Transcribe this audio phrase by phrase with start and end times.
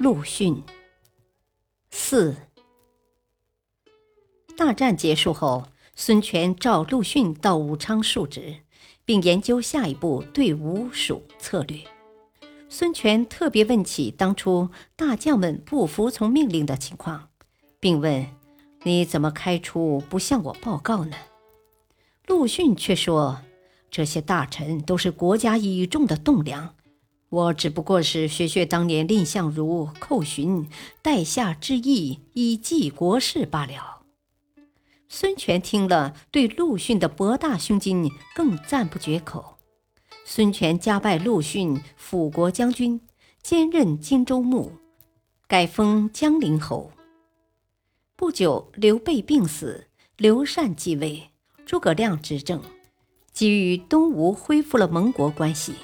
[0.00, 0.62] 陆逊。
[1.90, 2.34] 四。
[4.56, 8.60] 大战结束后，孙权召陆逊到武昌述职，
[9.04, 11.80] 并研究下一步对吴蜀策略。
[12.70, 17.28] 孙权特别问起当初大将们不服从命令的情况，
[17.78, 18.26] 并问
[18.84, 21.16] ：“你怎么开出不向我报告呢？”
[22.26, 23.42] 陆逊却说
[23.92, 26.74] ：“这些大臣都是国家倚重的栋梁。”
[27.30, 30.68] 我只不过是学学当年蔺相如寇荀，
[31.00, 34.02] 待下之意，以济国事罢了。
[35.08, 39.58] 孙权听了，对陆逊的博大胸襟更赞不绝口。
[40.24, 43.00] 孙权加拜陆逊辅国将军，
[43.42, 44.72] 兼任荆州牧，
[45.46, 46.90] 改封江陵侯。
[48.16, 51.30] 不久，刘备病死，刘禅继位，
[51.64, 52.60] 诸葛亮执政，
[53.32, 55.74] 即与东吴恢复了盟国关系。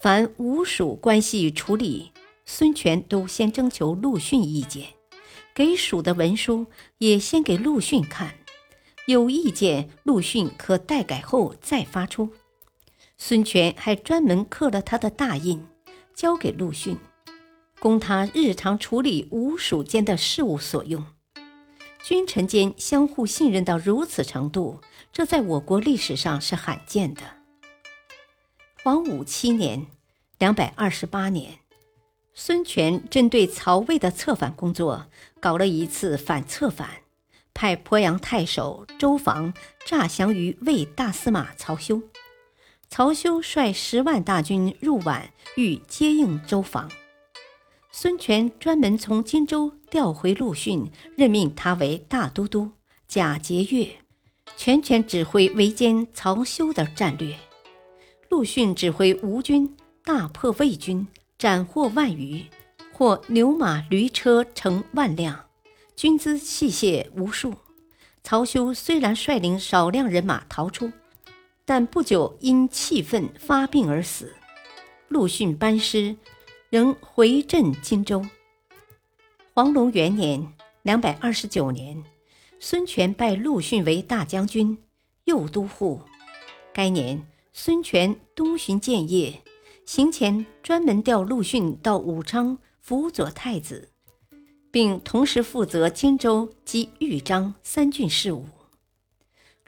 [0.00, 2.12] 凡吴蜀关系处理，
[2.46, 4.90] 孙权都先征求陆逊意见，
[5.52, 6.66] 给蜀的文书
[6.98, 8.34] 也先给陆逊看，
[9.08, 12.30] 有意见陆逊可代改后再发出。
[13.16, 15.66] 孙权还专门刻了他的大印，
[16.14, 16.96] 交给陆逊，
[17.80, 21.04] 供他日常处理吴蜀间的事务所用。
[22.04, 24.80] 君臣间相互信任到如此程度，
[25.12, 27.37] 这在我国历史上是罕见的。
[28.88, 29.84] 黄武七年
[30.40, 31.58] （两百二十八年），
[32.32, 35.04] 孙权针对曹魏的策反工作，
[35.40, 36.88] 搞了一次反策反，
[37.52, 39.52] 派鄱阳太守周防
[39.84, 42.00] 诈降于魏大司马曹休。
[42.88, 45.24] 曹休率十万大军入宛，
[45.56, 46.90] 欲接应周防。
[47.92, 52.70] 孙权专门从荆州调回陆逊，任命他为大都督，
[53.06, 53.96] 假节钺，
[54.56, 57.36] 全权指挥围歼曹休的战略。
[58.30, 59.74] 陆逊指挥吴军
[60.04, 61.08] 大破魏军，
[61.38, 62.44] 斩获万余，
[62.92, 65.46] 获牛马驴车成万辆，
[65.96, 67.54] 军资器械无数。
[68.22, 70.92] 曹休虽然率领少量人马逃出，
[71.64, 74.34] 但不久因气愤发病而死。
[75.08, 76.14] 陆逊班师，
[76.68, 78.26] 仍回镇荆州。
[79.54, 80.52] 黄龙元年
[80.84, 82.04] （两百二十九年），
[82.60, 84.76] 孙权拜陆逊为大将军、
[85.24, 86.02] 右都护。
[86.74, 87.26] 该年。
[87.60, 89.42] 孙权东巡建业，
[89.84, 93.90] 行前专门调陆逊到武昌辅佐太子，
[94.70, 98.46] 并同时负责荆州及豫章三郡事务。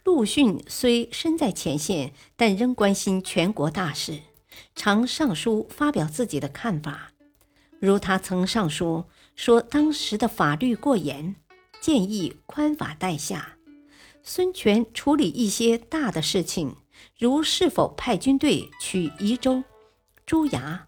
[0.04, 4.20] 陆逊虽身在前线，但仍关心全国大事，
[4.76, 7.10] 常上书发表自己的看法。
[7.80, 11.34] 如他曾上书说，当时的法律过严，
[11.80, 13.56] 建议宽法待下。
[14.22, 16.76] 孙权处理一些大的事情。
[17.19, 19.62] 如是否派军队取宜州、
[20.25, 20.87] 朱崖，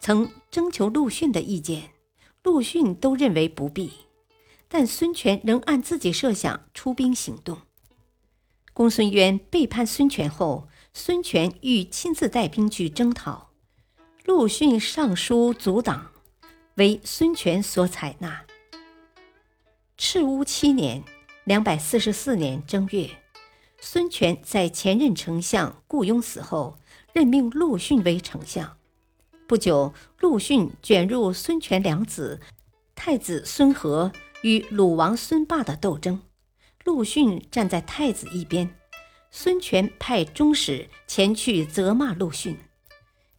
[0.00, 1.90] 曾征求陆逊的意见，
[2.42, 3.92] 陆逊都认为不必。
[4.68, 7.58] 但孙权仍按自己设想出兵行动。
[8.72, 13.50] 公孙渊背叛孙权后，孙权欲亲自带兵去征讨，
[14.24, 16.10] 陆逊上书阻挡，
[16.74, 18.44] 为孙权所采纳。
[19.96, 21.04] 赤乌七年
[21.44, 23.08] （两百四十四年）正月。
[23.86, 26.78] 孙权在前任丞相顾雍死后，
[27.12, 28.78] 任命陆逊为丞相。
[29.46, 32.40] 不久，陆逊卷入孙权两子
[32.94, 36.22] 太子孙和与鲁王孙霸的斗争，
[36.84, 38.74] 陆逊站在太子一边。
[39.30, 42.56] 孙权派中使前去责骂陆逊，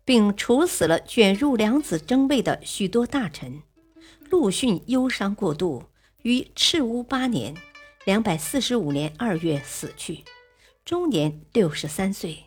[0.05, 3.63] 并处死了卷入两子争位的许多大臣。
[4.29, 5.85] 陆逊忧伤过度，
[6.21, 7.55] 于赤乌八年
[8.05, 10.23] （两百四十五年）二月死去。
[10.85, 12.43] 终年六十三岁。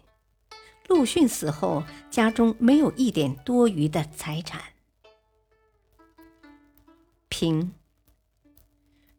[0.86, 4.62] 陆逊死后，家中没有一点多余的财产。
[7.28, 7.72] 平。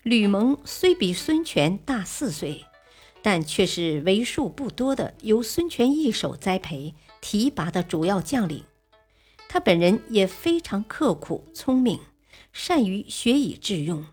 [0.02, 2.66] 吕蒙虽比孙权大四岁，
[3.22, 8.64] 但却是为数不多的由孙权一手栽培提拔的主要将领。
[9.50, 12.00] 他本人也非常刻苦聪明，
[12.54, 14.06] 善于学以致用，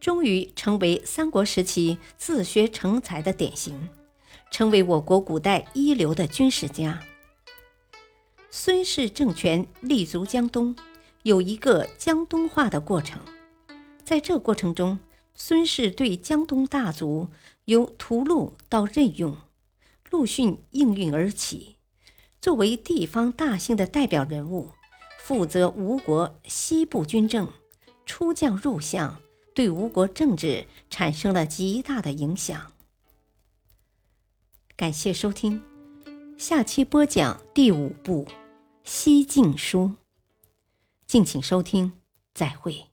[0.00, 3.88] 终于成为三国时期自学成才的典型。
[4.50, 7.00] 成为我国古代一流的军事家。
[8.50, 10.74] 孙氏政权立足江东，
[11.22, 13.20] 有一个江东化的过程。
[14.02, 14.98] 在这过程中，
[15.36, 17.28] 孙氏对江东大族
[17.66, 19.36] 由屠戮到任用，
[20.10, 21.76] 陆逊应运而起，
[22.40, 24.70] 作为地方大姓的代表人物，
[25.20, 27.48] 负责吴国西部军政，
[28.04, 29.20] 出将入相，
[29.54, 32.72] 对吴国政治产生了极大的影响。
[34.76, 35.62] 感谢收听，
[36.38, 38.24] 下期播讲第五部
[38.84, 39.80] 《西晋书》，
[41.06, 41.92] 敬请收听，
[42.32, 42.89] 再会。